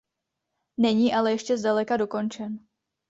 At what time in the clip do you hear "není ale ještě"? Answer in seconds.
0.77-1.57